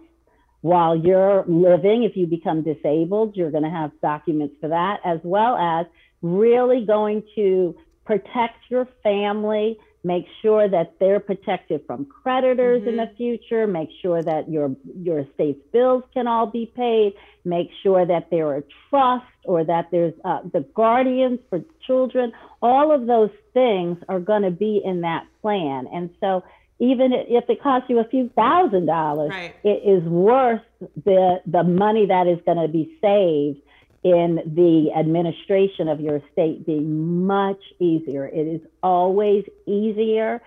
while 0.61 0.97
you're 0.97 1.45
living. 1.47 2.05
If 2.05 2.17
you 2.17 2.27
become 2.27 2.63
disabled, 2.63 3.37
you're 3.37 3.51
going 3.51 3.65
to 3.65 3.71
have 3.71 3.91
documents 4.01 4.57
for 4.61 4.69
that, 4.69 5.01
as 5.05 5.21
well 5.25 5.57
as 5.57 5.87
really 6.23 6.85
going 6.85 7.23
to 7.37 7.77
protect 8.05 8.57
your 8.71 8.89
family 9.03 9.79
make 10.05 10.27
sure 10.43 10.69
that 10.69 10.95
they're 11.01 11.21
protected 11.21 11.83
from 11.87 12.07
creditors 12.07 12.81
mm-hmm. 12.81 12.91
in 12.91 12.97
the 12.97 13.03
mm-hmm. 13.05 13.17
future, 13.17 13.67
make 13.67 13.89
sure 14.01 14.23
that 14.23 14.49
your 14.49 14.75
your 15.03 15.21
estate's 15.21 15.61
bills 15.73 16.05
can 16.15 16.27
all 16.27 16.47
be 16.47 16.71
paid, 16.77 17.15
make 17.45 17.71
sure 17.83 18.07
that 18.07 18.31
there 18.31 18.47
are 18.49 18.65
trusts 18.89 19.27
or 19.45 19.65
that 19.65 19.89
there's 19.91 20.15
uh, 20.25 20.41
the 20.53 20.61
guardians 20.75 21.41
for 21.51 21.61
children. 21.87 22.33
All 22.63 22.95
of 22.95 23.07
those 23.07 23.31
things 23.53 23.99
are 24.09 24.21
going 24.21 24.43
to 24.43 24.51
be 24.51 24.81
in 24.85 25.03
that 25.03 25.27
plan, 25.43 25.87
and 25.93 26.11
so 26.21 26.45
even 26.81 27.13
if 27.13 27.51
it 27.51 27.61
costs 27.61 27.91
you 27.91 27.99
a 27.99 28.09
few 28.09 28.29
thousand 28.37 28.87
dollars, 28.87 29.31
right. 29.31 29.55
it 29.65 29.83
is 29.85 30.03
worth 30.05 30.63
the 31.05 31.41
the 31.47 31.65
money 31.65 32.07
that 32.07 32.27
is 32.29 32.39
going 32.47 32.59
to 32.59 32.69
be 32.69 32.97
saved 33.01 33.61
in 34.05 34.37
the 34.55 34.93
administration 34.97 35.89
of 35.89 36.01
your 36.01 36.17
estate 36.17 36.65
being 36.67 37.27
much 37.27 37.61
easier. 37.81 38.27
It 38.27 38.47
is 38.47 38.61
always 38.83 39.45
easier 39.67 40.41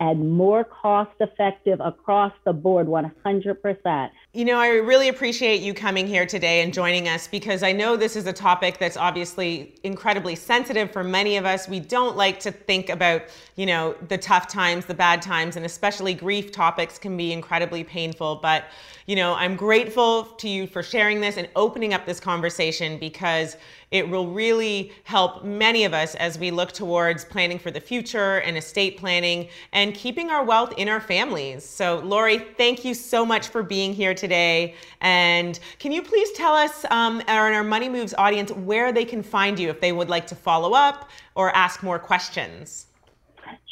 and 0.00 0.30
more 0.30 0.64
cost 0.64 1.10
effective 1.20 1.80
across 1.80 2.32
the 2.44 2.52
board 2.52 2.86
100%. 2.86 4.10
You 4.32 4.44
know, 4.44 4.58
I 4.58 4.68
really 4.68 5.08
appreciate 5.08 5.60
you 5.60 5.74
coming 5.74 6.06
here 6.06 6.26
today 6.26 6.62
and 6.62 6.72
joining 6.72 7.08
us 7.08 7.26
because 7.26 7.62
I 7.62 7.72
know 7.72 7.96
this 7.96 8.14
is 8.14 8.26
a 8.26 8.32
topic 8.32 8.78
that's 8.78 8.96
obviously 8.96 9.74
incredibly 9.82 10.36
sensitive 10.36 10.92
for 10.92 11.02
many 11.02 11.36
of 11.36 11.44
us. 11.44 11.68
We 11.68 11.80
don't 11.80 12.16
like 12.16 12.38
to 12.40 12.52
think 12.52 12.90
about, 12.90 13.22
you 13.56 13.66
know, 13.66 13.96
the 14.08 14.18
tough 14.18 14.46
times, 14.46 14.86
the 14.86 14.94
bad 14.94 15.20
times, 15.20 15.56
and 15.56 15.66
especially 15.66 16.14
grief 16.14 16.52
topics 16.52 16.98
can 16.98 17.16
be 17.16 17.32
incredibly 17.32 17.82
painful. 17.82 18.36
But, 18.36 18.66
you 19.06 19.16
know, 19.16 19.34
I'm 19.34 19.56
grateful 19.56 20.24
to 20.24 20.48
you 20.48 20.66
for 20.66 20.82
sharing 20.82 21.20
this 21.20 21.36
and 21.36 21.48
opening 21.56 21.92
up 21.92 22.06
this 22.06 22.20
conversation 22.20 22.98
because 22.98 23.56
it 23.90 24.08
will 24.08 24.26
really 24.26 24.92
help 25.04 25.44
many 25.44 25.84
of 25.84 25.94
us 25.94 26.14
as 26.16 26.38
we 26.38 26.50
look 26.50 26.72
towards 26.72 27.24
planning 27.24 27.58
for 27.58 27.70
the 27.70 27.80
future 27.80 28.38
and 28.38 28.56
estate 28.56 28.98
planning 28.98 29.48
and 29.72 29.94
keeping 29.94 30.30
our 30.30 30.44
wealth 30.44 30.74
in 30.76 30.88
our 30.88 31.00
families. 31.00 31.64
So, 31.64 32.00
Lori, 32.00 32.38
thank 32.38 32.84
you 32.84 32.92
so 32.94 33.24
much 33.24 33.48
for 33.48 33.62
being 33.62 33.94
here 33.94 34.14
today. 34.14 34.74
And 35.00 35.58
can 35.78 35.92
you 35.92 36.02
please 36.02 36.32
tell 36.32 36.54
us, 36.54 36.84
um, 36.90 37.22
our, 37.28 37.52
our 37.52 37.64
Money 37.64 37.88
Moves 37.88 38.14
audience, 38.18 38.52
where 38.52 38.92
they 38.92 39.04
can 39.04 39.22
find 39.22 39.58
you 39.58 39.70
if 39.70 39.80
they 39.80 39.92
would 39.92 40.08
like 40.10 40.26
to 40.26 40.34
follow 40.34 40.74
up 40.74 41.08
or 41.34 41.54
ask 41.56 41.82
more 41.82 41.98
questions? 41.98 42.87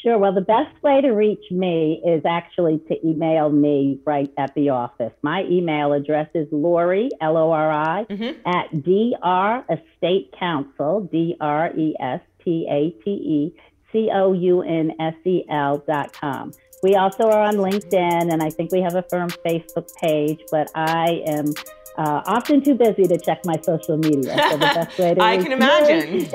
Sure. 0.02 0.18
Well, 0.18 0.34
the 0.34 0.40
best 0.40 0.80
way 0.82 1.00
to 1.00 1.10
reach 1.10 1.50
me 1.50 2.02
is 2.06 2.22
actually 2.24 2.80
to 2.88 3.06
email 3.06 3.50
me 3.50 3.98
right 4.04 4.32
at 4.38 4.54
the 4.54 4.68
office. 4.68 5.12
My 5.22 5.44
email 5.44 5.92
address 5.92 6.28
is 6.34 6.46
Lori, 6.52 7.08
L 7.20 7.36
O 7.36 7.50
R 7.50 7.72
I, 7.72 8.04
mm-hmm. 8.04 8.48
at 8.48 8.70
DR 8.84 9.64
Estate 9.68 10.32
Counsel, 10.38 11.08
D 11.10 11.36
R 11.40 11.74
E 11.76 11.94
S 11.98 12.20
T 12.44 12.66
A 12.70 12.90
T 13.02 13.10
E 13.10 13.56
C 13.92 14.10
O 14.12 14.32
U 14.32 14.62
N 14.62 14.92
S 15.00 15.14
E 15.24 15.44
L 15.50 15.82
dot 15.86 16.12
com. 16.12 16.52
We 16.82 16.94
also 16.94 17.24
are 17.30 17.42
on 17.42 17.54
LinkedIn, 17.54 18.32
and 18.32 18.42
I 18.42 18.50
think 18.50 18.70
we 18.70 18.82
have 18.82 18.94
a 18.94 19.02
firm 19.10 19.30
Facebook 19.44 19.88
page, 20.00 20.40
but 20.50 20.70
I 20.74 21.22
am 21.26 21.54
uh, 21.96 22.22
often 22.26 22.62
too 22.62 22.74
busy 22.74 23.04
to 23.04 23.18
check 23.18 23.44
my 23.44 23.56
social 23.62 23.96
media. 23.96 24.36
So 24.50 24.56
the 24.56 24.58
best 24.58 24.98
way 24.98 25.14
to 25.14 25.22
I 25.22 25.36
can 25.38 25.52
imagine. 25.52 26.28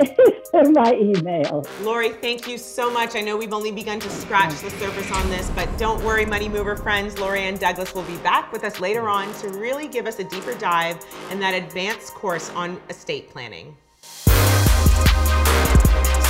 my 0.72 0.92
email. 0.94 1.66
Lori, 1.82 2.10
thank 2.10 2.46
you 2.46 2.58
so 2.58 2.90
much. 2.90 3.16
I 3.16 3.20
know 3.20 3.36
we've 3.36 3.52
only 3.52 3.72
begun 3.72 4.00
to 4.00 4.10
scratch 4.10 4.60
the 4.60 4.70
surface 4.70 5.10
on 5.12 5.28
this, 5.30 5.50
but 5.50 5.68
don't 5.78 6.02
worry, 6.04 6.26
Money 6.26 6.48
Mover 6.48 6.76
friends. 6.76 7.18
Lori 7.18 7.40
Ann 7.40 7.56
Douglas 7.56 7.94
will 7.94 8.02
be 8.02 8.16
back 8.18 8.52
with 8.52 8.64
us 8.64 8.80
later 8.80 9.08
on 9.08 9.32
to 9.34 9.48
really 9.50 9.88
give 9.88 10.06
us 10.06 10.18
a 10.18 10.24
deeper 10.24 10.54
dive 10.54 10.98
in 11.30 11.40
that 11.40 11.54
advanced 11.54 12.14
course 12.14 12.50
on 12.50 12.80
estate 12.90 13.30
planning. 13.30 13.76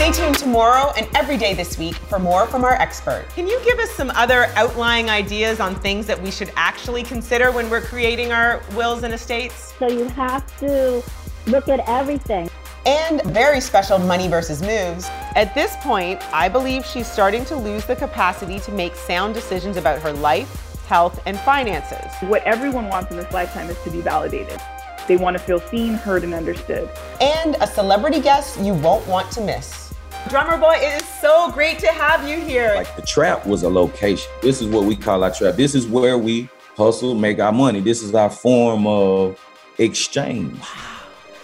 Stay 0.03 0.11
tuned 0.11 0.37
tomorrow 0.37 0.93
and 0.97 1.09
every 1.15 1.37
day 1.37 1.55
this 1.55 1.79
week 1.79 1.95
for 1.95 2.19
more 2.19 2.49
from 2.49 2.65
our 2.65 2.73
expert. 2.73 3.25
Can 3.37 3.47
you 3.47 3.61
give 3.65 3.79
us 3.79 3.89
some 3.93 4.11
other 4.17 4.47
outlying 4.57 5.09
ideas 5.09 5.61
on 5.61 5.77
things 5.77 6.09
that 6.09 6.21
we 6.21 6.29
should 6.29 6.53
actually 6.57 7.05
consider 7.05 7.53
when 7.53 7.71
we're 7.71 7.83
creating 7.83 8.33
our 8.33 8.61
wills 8.75 9.05
and 9.05 9.15
estates? 9.15 9.73
So 9.79 9.87
you 9.87 10.09
have 10.09 10.59
to 10.59 11.05
look 11.47 11.69
at 11.69 11.89
everything. 11.89 12.51
And 12.85 13.23
very 13.27 13.61
special 13.61 13.97
money 14.01 14.27
versus 14.27 14.61
moves. 14.61 15.07
At 15.37 15.55
this 15.55 15.77
point, 15.83 16.21
I 16.35 16.49
believe 16.49 16.85
she's 16.85 17.07
starting 17.07 17.45
to 17.45 17.55
lose 17.55 17.85
the 17.85 17.95
capacity 17.95 18.59
to 18.59 18.73
make 18.73 18.97
sound 18.97 19.35
decisions 19.35 19.77
about 19.77 20.03
her 20.03 20.13
life, 20.13 20.83
health, 20.89 21.23
and 21.27 21.39
finances. 21.39 22.11
What 22.23 22.43
everyone 22.43 22.89
wants 22.89 23.13
in 23.13 23.19
this 23.19 23.33
lifetime 23.33 23.71
is 23.71 23.81
to 23.85 23.91
be 23.93 24.01
validated. 24.01 24.61
They 25.07 25.17
want 25.17 25.37
to 25.39 25.43
feel 25.43 25.61
seen, 25.61 25.95
heard, 25.95 26.25
and 26.25 26.35
understood. 26.35 26.91
And 27.21 27.55
a 27.61 27.69
celebrity 27.69 28.21
guest 28.21 28.59
you 28.59 28.75
won't 28.75 29.07
want 29.07 29.31
to 29.33 29.41
miss. 29.41 29.82
Drummer 30.29 30.57
boy, 30.57 30.77
it 30.77 31.03
is 31.03 31.09
so 31.09 31.51
great 31.51 31.79
to 31.81 31.89
have 31.89 32.27
you 32.29 32.39
here. 32.41 32.73
Like 32.77 32.97
the 32.97 33.03
trap 33.03 33.45
was 33.47 33.65
a 33.65 33.69
location. 33.69 34.31
This 34.41 34.63
is 34.63 34.69
what 34.69 34.85
we 34.85 34.97
call 34.97 35.25
our 35.25 35.31
trap. 35.31 35.57
This 35.57 35.75
is 35.75 35.87
where 35.87 36.17
we 36.17 36.49
hustle, 36.77 37.15
make 37.15 37.39
our 37.39 37.53
money. 37.53 37.81
This 37.81 38.03
is 38.03 38.15
our 38.15 38.31
form 38.31 38.87
of 38.87 39.39
exchange. 39.79 40.59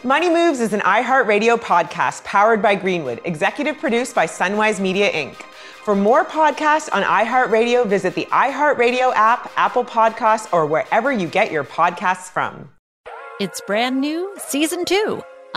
Money 0.05 0.31
Moves 0.31 0.61
is 0.61 0.73
an 0.73 0.81
iHeartRadio 0.81 1.59
podcast 1.59 2.25
powered 2.25 2.63
by 2.63 2.77
Greenwood, 2.77 3.21
executive 3.25 3.79
produced 3.79 4.15
by 4.15 4.27
Sunwise 4.27 4.81
Media 4.81 5.11
Inc. 5.13 5.35
For 5.85 5.97
more 5.97 6.25
podcasts 6.25 6.89
on 6.93 7.03
iHeartRadio, 7.03 7.87
visit 7.87 8.15
the 8.15 8.27
iHeartRadio 8.27 9.13
app, 9.15 9.51
Apple 9.57 9.85
Podcasts, 9.85 10.51
or 10.53 10.67
wherever 10.67 11.13
you 11.13 11.27
get 11.27 11.51
your 11.51 11.65
podcasts 11.65 12.31
from. 12.31 12.71
It's 13.41 13.61
brand 13.61 14.01
new, 14.01 14.35
season 14.39 14.85
two. 14.85 15.23